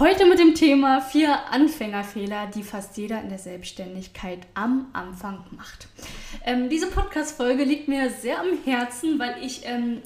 [0.00, 5.88] Heute mit dem Thema vier Anfängerfehler, die fast jeder in der Selbstständigkeit am Anfang macht.
[6.42, 10.00] Ähm, diese Podcast-Folge liegt mir sehr am Herzen, weil ich ähm,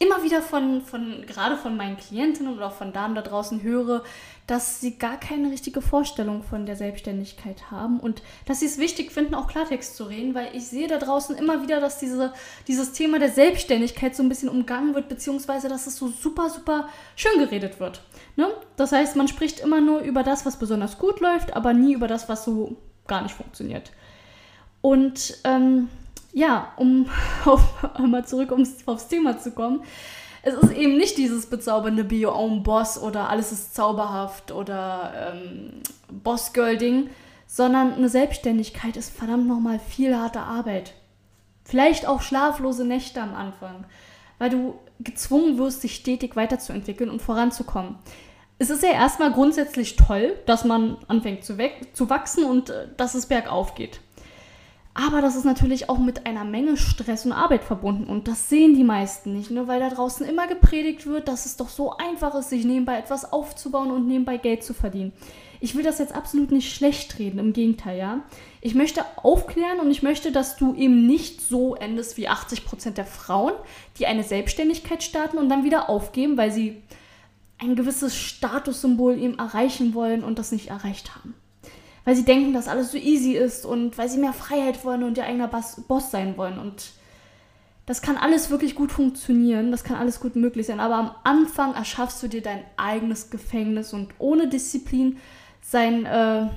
[0.00, 4.02] immer wieder von, von, gerade von meinen Klientinnen oder auch von Damen da draußen höre,
[4.48, 9.12] dass sie gar keine richtige Vorstellung von der Selbstständigkeit haben und dass sie es wichtig
[9.12, 12.32] finden, auch Klartext zu reden, weil ich sehe da draußen immer wieder, dass diese,
[12.66, 16.88] dieses Thema der Selbstständigkeit so ein bisschen umgangen wird, beziehungsweise dass es so super, super
[17.14, 18.00] schön geredet wird.
[18.36, 18.48] Ne?
[18.76, 22.08] Das heißt, man spricht immer nur über das, was besonders gut läuft, aber nie über
[22.08, 22.74] das, was so
[23.06, 23.92] gar nicht funktioniert.
[24.80, 25.90] Und ähm,
[26.32, 27.10] ja, um
[27.44, 27.62] auf,
[27.94, 29.82] einmal zurück ums, aufs Thema zu kommen,
[30.42, 35.32] es ist eben nicht dieses bezaubernde Be Your Own Boss oder alles ist zauberhaft oder
[35.34, 37.10] ähm, Boss-Girl-Ding,
[37.46, 40.94] sondern eine Selbstständigkeit ist verdammt nochmal viel harte Arbeit.
[41.64, 43.84] Vielleicht auch schlaflose Nächte am Anfang,
[44.38, 47.96] weil du gezwungen wirst, dich stetig weiterzuentwickeln und voranzukommen.
[48.58, 51.56] Es ist ja erstmal grundsätzlich toll, dass man anfängt zu,
[51.92, 54.00] zu wachsen und äh, dass es bergauf geht.
[55.00, 58.10] Aber das ist natürlich auch mit einer Menge Stress und Arbeit verbunden.
[58.10, 59.68] Und das sehen die meisten nicht, ne?
[59.68, 63.32] weil da draußen immer gepredigt wird, dass es doch so einfach ist, sich nebenbei etwas
[63.32, 65.12] aufzubauen und nebenbei Geld zu verdienen.
[65.60, 68.24] Ich will das jetzt absolut nicht schlecht reden, im Gegenteil, ja.
[68.60, 73.06] Ich möchte aufklären und ich möchte, dass du eben nicht so endest wie 80% der
[73.06, 73.52] Frauen,
[74.00, 76.82] die eine Selbstständigkeit starten und dann wieder aufgeben, weil sie
[77.58, 81.36] ein gewisses Statussymbol eben erreichen wollen und das nicht erreicht haben
[82.04, 85.18] weil sie denken, dass alles so easy ist und weil sie mehr Freiheit wollen und
[85.18, 86.58] ihr eigener Boss sein wollen.
[86.58, 86.92] Und
[87.86, 90.80] das kann alles wirklich gut funktionieren, das kann alles gut möglich sein.
[90.80, 95.18] Aber am Anfang erschaffst du dir dein eigenes Gefängnis und ohne Disziplin
[95.62, 96.48] sein äh,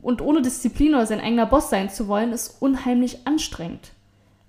[0.00, 3.92] und ohne Disziplin oder sein eigener Boss sein zu wollen, ist unheimlich anstrengend.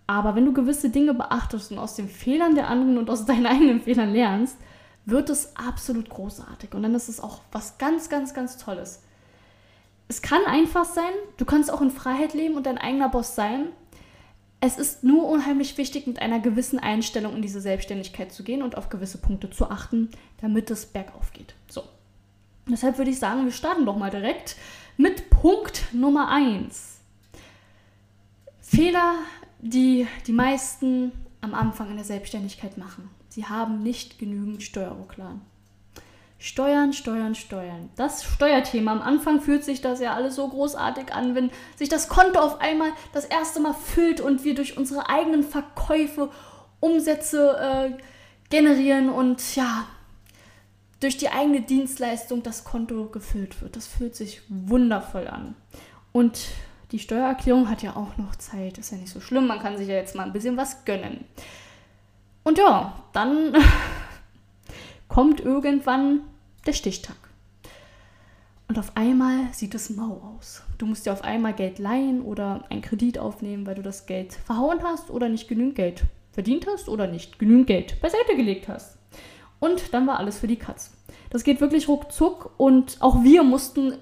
[0.06, 3.46] Aber wenn du gewisse Dinge beachtest und aus den Fehlern der anderen und aus deinen
[3.46, 4.58] eigenen Fehlern lernst,
[5.06, 6.74] wird es absolut großartig.
[6.74, 9.02] Und dann ist es auch was ganz, ganz, ganz Tolles
[10.10, 13.68] es kann einfach sein, du kannst auch in Freiheit leben und dein eigener Boss sein.
[14.60, 18.76] Es ist nur unheimlich wichtig, mit einer gewissen Einstellung in diese Selbstständigkeit zu gehen und
[18.76, 20.10] auf gewisse Punkte zu achten,
[20.42, 21.54] damit es bergauf geht.
[21.70, 21.84] So.
[22.68, 24.58] Deshalb würde ich sagen, wir starten doch mal direkt
[24.98, 27.00] mit Punkt Nummer 1.
[28.62, 29.14] Fehler,
[29.60, 31.12] die die meisten
[31.42, 33.10] am Anfang in der Selbstständigkeit machen.
[33.30, 35.42] Sie haben nicht genügend Steuerrücklagen.
[36.42, 37.90] Steuern, Steuern, Steuern.
[37.98, 38.94] Das Steuerthema.
[38.94, 42.62] Am Anfang fühlt sich das ja alles so großartig an, wenn sich das Konto auf
[42.62, 46.30] einmal das erste Mal füllt und wir durch unsere eigenen Verkäufe
[46.80, 48.04] Umsätze äh,
[48.50, 49.86] generieren und ja,
[51.02, 53.76] durch die eigene Dienstleistung das Konto gefüllt wird.
[53.76, 55.56] Das fühlt sich wundervoll an.
[56.14, 56.40] Und
[56.92, 58.78] die Steuererklärung hat ja auch noch Zeit.
[58.78, 59.48] Ist ja nicht so schlimm.
[59.48, 61.26] Man kann sich ja jetzt mal ein bisschen was gönnen.
[62.44, 63.54] Und ja, dann
[65.10, 66.22] kommt irgendwann
[66.66, 67.18] der Stichtag.
[68.70, 70.62] Und auf einmal sieht es mau aus.
[70.78, 74.34] Du musst dir auf einmal Geld leihen oder einen Kredit aufnehmen, weil du das Geld
[74.34, 78.98] verhauen hast oder nicht genügend Geld verdient hast oder nicht genügend Geld beiseite gelegt hast.
[79.60, 80.92] Und dann war alles für die Katz.
[81.32, 83.96] Das geht wirklich ruckzuck und auch wir mussten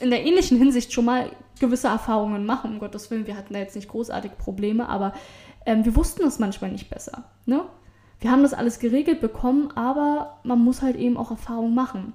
[0.00, 1.30] in der ähnlichen Hinsicht schon mal
[1.60, 3.26] gewisse Erfahrungen machen, um Gottes Willen.
[3.26, 5.12] Wir hatten da jetzt nicht großartig Probleme, aber
[5.64, 7.24] ähm, wir wussten es manchmal nicht besser.
[7.46, 7.64] Ne?
[8.20, 12.12] Wir haben das alles geregelt bekommen, aber man muss halt eben auch Erfahrung machen.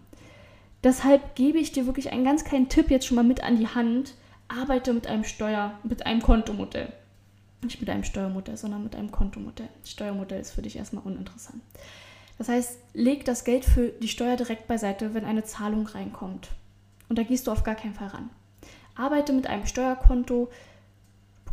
[0.84, 3.68] Deshalb gebe ich dir wirklich einen ganz kleinen Tipp jetzt schon mal mit an die
[3.68, 4.16] Hand.
[4.50, 6.92] Arbeite mit einem Steuer, mit einem Kontomodell.
[7.62, 9.70] Nicht mit einem Steuermodell, sondern mit einem Kontomodell.
[9.86, 11.62] Steuermodell ist für dich erstmal uninteressant.
[12.38, 16.50] Das heißt, leg das Geld für die Steuer direkt beiseite, wenn eine Zahlung reinkommt.
[17.08, 18.30] Und da gehst du auf gar keinen Fall ran.
[18.96, 20.50] Arbeite mit einem Steuerkonto,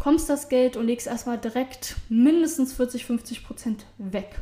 [0.01, 4.41] bekommst das Geld und legst erstmal direkt mindestens 40, 50 Prozent weg.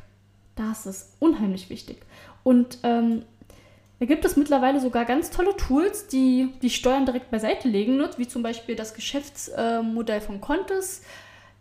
[0.55, 1.99] Das ist unheimlich wichtig.
[2.45, 3.25] Und ähm,
[3.99, 8.29] da gibt es mittlerweile sogar ganz tolle Tools, die die Steuern direkt beiseite legen, wie
[8.29, 11.03] zum Beispiel das Geschäftsmodell von Contes.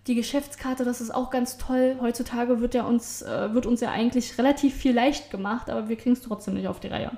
[0.05, 1.97] Die Geschäftskarte, das ist auch ganz toll.
[1.99, 5.95] Heutzutage wird, ja uns, äh, wird uns ja eigentlich relativ viel leicht gemacht, aber wir
[5.95, 7.13] kriegen es trotzdem nicht auf die Reihe.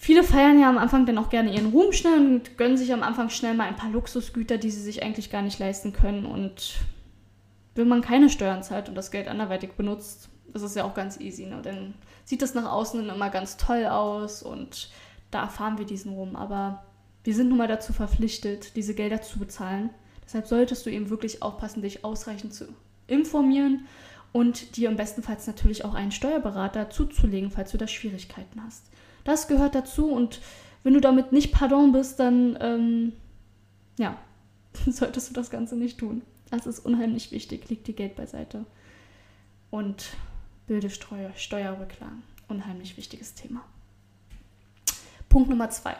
[0.00, 3.02] Viele feiern ja am Anfang dann auch gerne ihren Ruhm schnell und gönnen sich am
[3.02, 6.24] Anfang schnell mal ein paar Luxusgüter, die sie sich eigentlich gar nicht leisten können.
[6.24, 6.76] Und
[7.74, 11.18] wenn man keine Steuern zahlt und das Geld anderweitig benutzt, ist es ja auch ganz
[11.18, 11.46] easy.
[11.46, 11.60] Ne?
[11.62, 14.88] Dann sieht das nach außen immer ganz toll aus und
[15.32, 16.36] da erfahren wir diesen Ruhm.
[16.36, 16.84] Aber
[17.24, 19.90] wir sind nun mal dazu verpflichtet, diese Gelder zu bezahlen.
[20.24, 22.68] Deshalb solltest du eben wirklich aufpassen, dich ausreichend zu
[23.08, 23.86] informieren
[24.30, 28.84] und dir im besten Fall natürlich auch einen Steuerberater zuzulegen, falls du da Schwierigkeiten hast.
[29.28, 30.40] Das gehört dazu und
[30.84, 33.12] wenn du damit nicht pardon bist, dann ähm,
[33.98, 34.16] ja,
[34.86, 36.22] solltest du das Ganze nicht tun.
[36.50, 37.68] Das ist unheimlich wichtig.
[37.68, 38.64] Leg dir Geld beiseite
[39.70, 40.16] und
[40.66, 42.22] bilde Steuer, Steuerrücklagen.
[42.48, 43.60] Unheimlich wichtiges Thema.
[45.28, 45.94] Punkt Nummer zwei.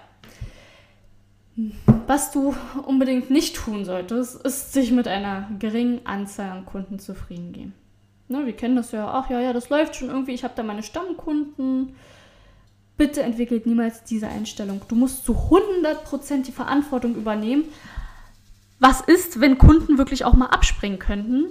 [2.06, 2.54] Was du
[2.86, 7.74] unbedingt nicht tun solltest, ist sich mit einer geringen Anzahl an Kunden zufrieden geben.
[8.28, 10.62] Ne, wir kennen das ja, ach ja, ja, das läuft schon irgendwie, ich habe da
[10.62, 11.94] meine Stammkunden.
[12.98, 14.82] Bitte entwickelt niemals diese Einstellung.
[14.88, 17.64] Du musst zu 100% die Verantwortung übernehmen.
[18.80, 21.46] Was ist, wenn Kunden wirklich auch mal abspringen könnten,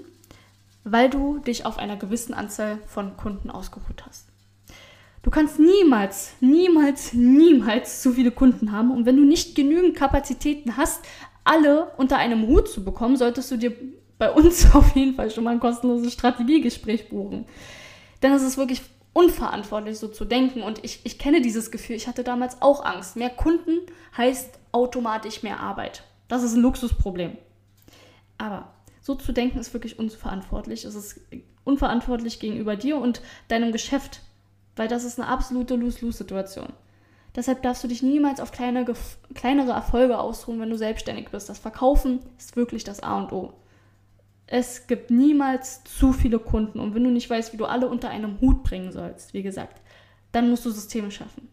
[0.83, 4.27] weil du dich auf einer gewissen Anzahl von Kunden ausgeruht hast?
[5.23, 8.91] Du kannst niemals, niemals, niemals zu viele Kunden haben.
[8.91, 11.01] Und wenn du nicht genügend Kapazitäten hast,
[11.45, 13.73] alle unter einem Hut zu bekommen, solltest du dir
[14.17, 17.45] bei uns auf jeden Fall schon mal ein kostenloses Strategiegespräch buchen.
[18.21, 18.81] Denn es ist wirklich
[19.13, 20.62] unverantwortlich, so zu denken.
[20.62, 21.95] Und ich, ich kenne dieses Gefühl.
[21.95, 23.15] Ich hatte damals auch Angst.
[23.15, 23.80] Mehr Kunden
[24.15, 26.04] heißt automatisch mehr Arbeit.
[26.27, 27.38] Das ist ein Luxusproblem.
[28.38, 30.86] Aber so zu denken ist wirklich unverantwortlich.
[30.86, 31.21] Es ist
[31.63, 34.21] unverantwortlich gegenüber dir und deinem Geschäft,
[34.75, 36.74] weil das ist eine absolute Lose-Lose-Situation.
[37.36, 38.86] Deshalb darfst du dich niemals auf kleine,
[39.33, 41.50] kleinere Erfolge ausruhen, wenn du selbstständig bist.
[41.50, 43.54] Das Verkaufen ist wirklich das A und O
[44.47, 46.79] es gibt niemals zu viele Kunden.
[46.79, 49.81] Und wenn du nicht weißt, wie du alle unter einem Hut bringen sollst, wie gesagt,
[50.31, 51.49] dann musst du Systeme schaffen.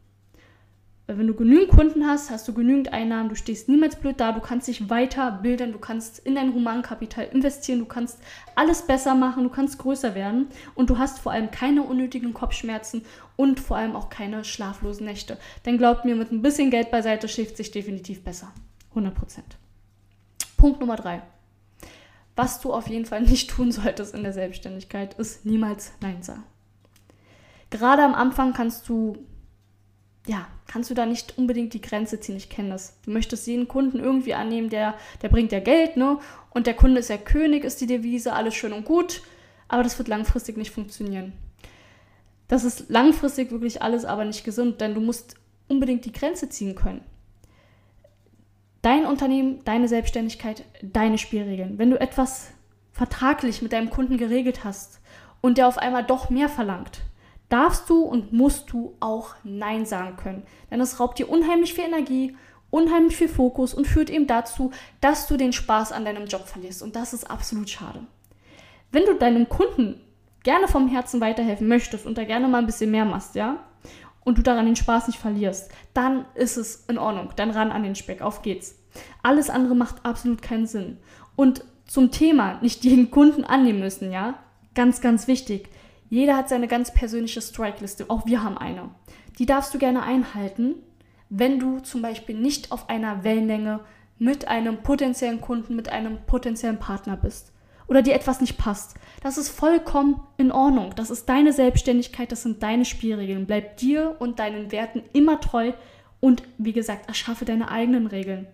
[1.06, 4.32] Weil wenn du genügend Kunden hast, hast du genügend Einnahmen, du stehst niemals blöd da,
[4.32, 8.20] du kannst dich weiterbilden, du kannst in dein Humankapital investieren, du kannst
[8.54, 13.04] alles besser machen, du kannst größer werden und du hast vor allem keine unnötigen Kopfschmerzen
[13.36, 15.36] und vor allem auch keine schlaflosen Nächte.
[15.66, 18.52] Denn glaubt mir, mit ein bisschen Geld beiseite schläft sich definitiv besser.
[18.94, 19.10] 100%
[20.56, 21.20] Punkt Nummer drei.
[22.36, 26.44] Was du auf jeden Fall nicht tun solltest in der Selbstständigkeit, ist niemals Nein sagen.
[27.70, 29.16] Gerade am Anfang kannst du,
[30.26, 32.36] ja, kannst du da nicht unbedingt die Grenze ziehen.
[32.36, 33.00] Ich kenne das.
[33.02, 36.18] Du möchtest jeden Kunden irgendwie annehmen, der, der bringt ja Geld, ne?
[36.50, 39.22] Und der Kunde ist ja König, ist die Devise, alles schön und gut.
[39.66, 41.32] Aber das wird langfristig nicht funktionieren.
[42.48, 45.34] Das ist langfristig wirklich alles aber nicht gesund, denn du musst
[45.66, 47.02] unbedingt die Grenze ziehen können.
[48.84, 51.78] Dein Unternehmen, deine Selbstständigkeit, deine Spielregeln.
[51.78, 52.50] Wenn du etwas
[52.92, 55.00] vertraglich mit deinem Kunden geregelt hast
[55.40, 57.00] und der auf einmal doch mehr verlangt,
[57.48, 60.42] darfst du und musst du auch Nein sagen können.
[60.70, 62.36] Denn es raubt dir unheimlich viel Energie,
[62.68, 64.70] unheimlich viel Fokus und führt eben dazu,
[65.00, 66.82] dass du den Spaß an deinem Job verlierst.
[66.82, 68.00] Und das ist absolut schade.
[68.92, 69.98] Wenn du deinem Kunden
[70.42, 73.64] gerne vom Herzen weiterhelfen möchtest und da gerne mal ein bisschen mehr machst, ja,
[74.24, 77.30] und du daran den Spaß nicht verlierst, dann ist es in Ordnung.
[77.36, 78.78] Dann ran an den Speck, auf geht's.
[79.22, 80.98] Alles andere macht absolut keinen Sinn.
[81.36, 84.34] Und zum Thema nicht jeden Kunden annehmen müssen, ja?
[84.74, 85.68] Ganz, ganz wichtig.
[86.08, 88.06] Jeder hat seine ganz persönliche Strike-Liste.
[88.08, 88.90] Auch wir haben eine.
[89.38, 90.76] Die darfst du gerne einhalten,
[91.28, 93.80] wenn du zum Beispiel nicht auf einer Wellenlänge
[94.18, 97.53] mit einem potenziellen Kunden, mit einem potenziellen Partner bist
[97.86, 98.94] oder dir etwas nicht passt.
[99.22, 100.92] Das ist vollkommen in Ordnung.
[100.96, 103.46] Das ist deine Selbstständigkeit, das sind deine Spielregeln.
[103.46, 105.72] Bleib dir und deinen Werten immer treu
[106.20, 108.46] und wie gesagt, erschaffe deine eigenen Regeln.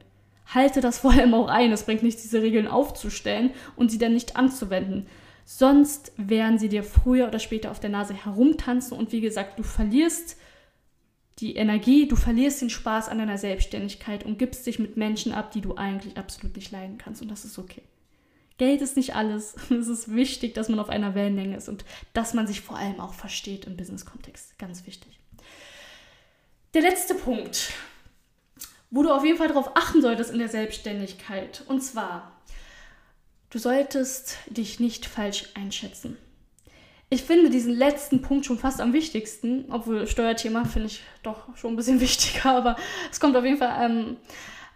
[0.53, 1.73] Halte das vor allem auch ein.
[1.73, 5.07] Es bringt nichts, diese Regeln aufzustellen und sie dann nicht anzuwenden.
[5.45, 9.63] Sonst werden sie dir früher oder später auf der Nase herumtanzen und wie gesagt, du
[9.63, 10.37] verlierst
[11.39, 15.51] die Energie, du verlierst den Spaß an deiner Selbstständigkeit und gibst dich mit Menschen ab,
[15.53, 17.83] die du eigentlich absolut nicht leiden kannst und das ist okay.
[18.61, 19.55] Geld ist nicht alles.
[19.71, 23.01] Es ist wichtig, dass man auf einer Wellenlänge ist und dass man sich vor allem
[23.01, 24.59] auch versteht im Business-Kontext.
[24.59, 25.19] Ganz wichtig.
[26.75, 27.73] Der letzte Punkt,
[28.91, 31.65] wo du auf jeden Fall darauf achten solltest in der Selbstständigkeit.
[31.69, 32.33] Und zwar,
[33.49, 36.19] du solltest dich nicht falsch einschätzen.
[37.09, 41.73] Ich finde diesen letzten Punkt schon fast am wichtigsten, obwohl Steuerthema finde ich doch schon
[41.73, 42.77] ein bisschen wichtiger, aber
[43.11, 44.17] es kommt auf jeden Fall ähm,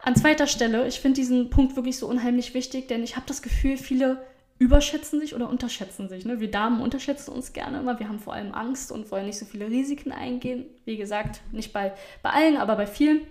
[0.04, 3.40] an zweiter Stelle, ich finde diesen Punkt wirklich so unheimlich wichtig, denn ich habe das
[3.40, 4.22] Gefühl, viele
[4.58, 6.26] überschätzen sich oder unterschätzen sich.
[6.26, 6.40] Ne?
[6.40, 7.98] Wir Damen unterschätzen uns gerne immer.
[7.98, 10.66] Wir haben vor allem Angst und wollen nicht so viele Risiken eingehen.
[10.84, 11.92] Wie gesagt, nicht bei,
[12.22, 13.22] bei allen, aber bei vielen.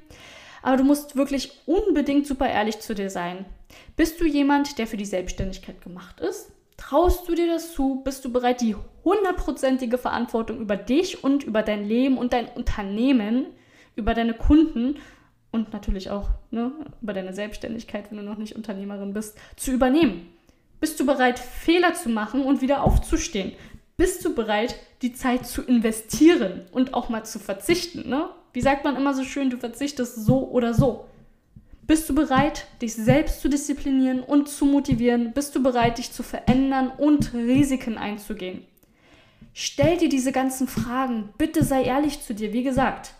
[0.63, 3.45] Aber du musst wirklich unbedingt super ehrlich zu dir sein.
[3.95, 6.51] Bist du jemand, der für die Selbstständigkeit gemacht ist?
[6.77, 8.01] Traust du dir das zu?
[8.03, 13.45] Bist du bereit, die hundertprozentige Verantwortung über dich und über dein Leben und dein Unternehmen,
[13.95, 14.95] über deine Kunden
[15.53, 20.27] und natürlich auch ne, über deine Selbstständigkeit, wenn du noch nicht Unternehmerin bist, zu übernehmen.
[20.81, 23.53] Bist du bereit, Fehler zu machen und wieder aufzustehen?
[23.95, 28.10] Bist du bereit, die Zeit zu investieren und auch mal zu verzichten?
[28.10, 28.29] Ne?
[28.51, 31.05] Wie sagt man immer so schön, du verzichtest so oder so.
[31.86, 35.33] Bist du bereit, dich selbst zu disziplinieren und zu motivieren?
[35.33, 38.65] Bist du bereit, dich zu verändern und Risiken einzugehen?
[39.53, 41.29] Stell dir diese ganzen Fragen.
[41.38, 42.53] Bitte sei ehrlich zu dir.
[42.53, 43.13] Wie gesagt,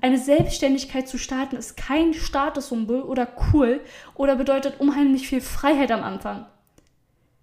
[0.00, 3.80] eine Selbstständigkeit zu starten ist kein Statussymbol oder cool
[4.14, 6.46] oder bedeutet unheimlich viel Freiheit am Anfang.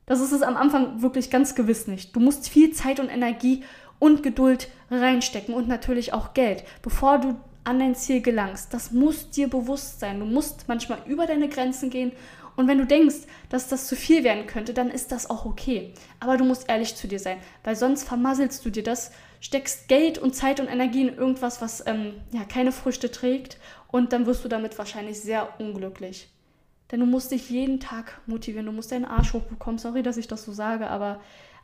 [0.05, 2.15] Das ist es am Anfang wirklich ganz gewiss nicht.
[2.15, 3.63] Du musst viel Zeit und Energie
[3.99, 8.73] und Geduld reinstecken und natürlich auch Geld, bevor du an dein Ziel gelangst.
[8.73, 10.19] Das muss dir bewusst sein.
[10.19, 12.11] Du musst manchmal über deine Grenzen gehen.
[12.55, 15.93] Und wenn du denkst, dass das zu viel werden könnte, dann ist das auch okay.
[16.19, 20.17] Aber du musst ehrlich zu dir sein, weil sonst vermasselst du dir das, steckst Geld
[20.17, 23.57] und Zeit und Energie in irgendwas, was ähm, ja keine Früchte trägt.
[23.87, 26.29] Und dann wirst du damit wahrscheinlich sehr unglücklich.
[26.91, 28.65] Denn du musst dich jeden Tag motivieren.
[28.65, 29.79] Du musst deinen Arsch hochbekommen.
[29.79, 31.21] Sorry, dass ich das so sage, aber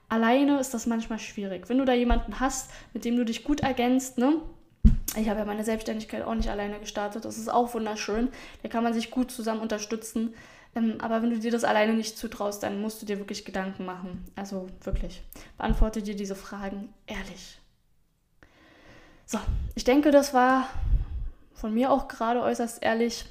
[0.09, 1.69] alleine ist das manchmal schwierig.
[1.69, 4.41] Wenn du da jemanden hast, mit dem du dich gut ergänzt, ne?
[5.17, 7.25] Ich habe ja meine Selbstständigkeit auch nicht alleine gestartet.
[7.25, 8.29] Das ist auch wunderschön.
[8.63, 10.33] Da kann man sich gut zusammen unterstützen.
[10.77, 13.85] Ähm, aber wenn du dir das alleine nicht zutraust, dann musst du dir wirklich Gedanken
[13.85, 14.23] machen.
[14.35, 15.21] Also wirklich.
[15.57, 17.59] Beantworte dir diese Fragen ehrlich.
[19.25, 19.39] So,
[19.75, 20.69] ich denke, das war
[21.53, 23.25] von mir auch gerade äußerst ehrlich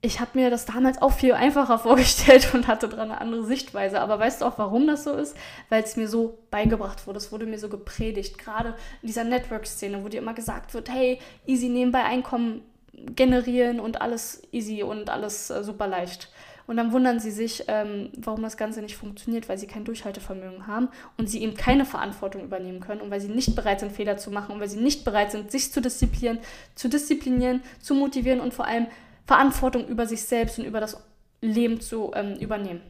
[0.00, 4.00] ich habe mir das damals auch viel einfacher vorgestellt und hatte daran eine andere Sichtweise.
[4.00, 5.36] Aber weißt du auch, warum das so ist?
[5.68, 8.38] Weil es mir so beigebracht wurde, es wurde mir so gepredigt.
[8.38, 14.00] Gerade in dieser Network-Szene, wo dir immer gesagt wird, hey, easy nebenbei Einkommen generieren und
[14.00, 16.30] alles easy und alles äh, super leicht.
[16.68, 20.66] Und dann wundern sie sich, ähm, warum das Ganze nicht funktioniert, weil sie kein Durchhaltevermögen
[20.66, 24.18] haben und sie eben keine Verantwortung übernehmen können und weil sie nicht bereit sind, Fehler
[24.18, 26.40] zu machen und weil sie nicht bereit sind, sich zu disziplinieren,
[26.74, 28.86] zu disziplinieren, zu motivieren und vor allem
[29.26, 31.02] Verantwortung über sich selbst und über das
[31.40, 32.82] Leben zu ähm, übernehmen.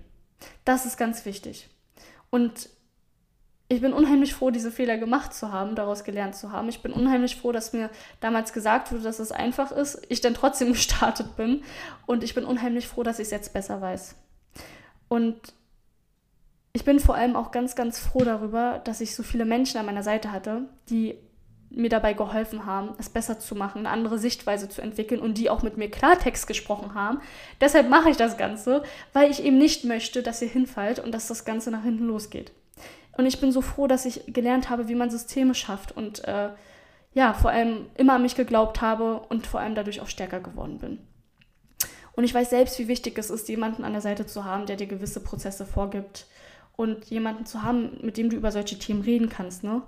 [0.64, 1.68] Das ist ganz wichtig.
[2.30, 2.70] Und
[3.70, 6.70] ich bin unheimlich froh, diese Fehler gemacht zu haben, daraus gelernt zu haben.
[6.70, 10.34] Ich bin unheimlich froh, dass mir damals gesagt wurde, dass es einfach ist, ich dann
[10.34, 11.62] trotzdem gestartet bin.
[12.06, 14.14] Und ich bin unheimlich froh, dass ich es jetzt besser weiß.
[15.08, 15.36] Und
[16.72, 19.86] ich bin vor allem auch ganz, ganz froh darüber, dass ich so viele Menschen an
[19.86, 21.16] meiner Seite hatte, die
[21.70, 25.50] mir dabei geholfen haben, es besser zu machen, eine andere Sichtweise zu entwickeln und die
[25.50, 27.20] auch mit mir Klartext gesprochen haben.
[27.60, 28.82] Deshalb mache ich das Ganze,
[29.12, 32.52] weil ich eben nicht möchte, dass ihr hinfallt und dass das Ganze nach hinten losgeht.
[33.18, 36.50] Und ich bin so froh, dass ich gelernt habe, wie man Systeme schafft und äh,
[37.14, 40.78] ja, vor allem immer an mich geglaubt habe und vor allem dadurch auch stärker geworden
[40.78, 41.00] bin.
[42.12, 44.76] Und ich weiß selbst, wie wichtig es ist, jemanden an der Seite zu haben, der
[44.76, 46.26] dir gewisse Prozesse vorgibt
[46.76, 49.64] und jemanden zu haben, mit dem du über solche Themen reden kannst.
[49.64, 49.82] Ne?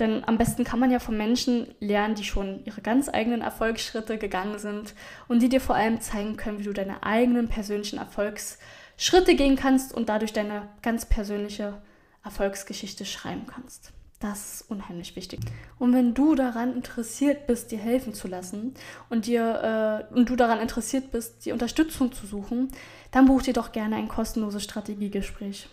[0.00, 4.18] Denn am besten kann man ja von Menschen lernen, die schon ihre ganz eigenen Erfolgsschritte
[4.18, 4.94] gegangen sind
[5.28, 9.94] und die dir vor allem zeigen können, wie du deine eigenen persönlichen Erfolgsschritte gehen kannst
[9.94, 11.80] und dadurch deine ganz persönliche
[12.24, 13.92] Erfolgsgeschichte schreiben kannst.
[14.22, 15.40] Das ist unheimlich wichtig.
[15.80, 18.74] Und wenn du daran interessiert bist, dir helfen zu lassen
[19.10, 22.68] und dir äh, und du daran interessiert bist, die Unterstützung zu suchen,
[23.10, 25.68] dann buch dir doch gerne ein kostenloses Strategiegespräch.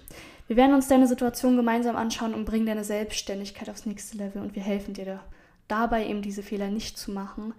[0.47, 4.55] Wir werden uns deine Situation gemeinsam anschauen und bringen deine Selbstständigkeit aufs nächste Level und
[4.55, 5.19] wir helfen dir da,
[5.67, 7.53] dabei eben diese Fehler nicht zu machen,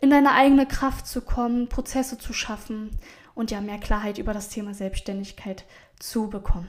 [0.00, 2.90] in deine eigene Kraft zu kommen, Prozesse zu schaffen
[3.34, 5.64] und ja mehr Klarheit über das Thema Selbstständigkeit
[5.98, 6.68] zu bekommen.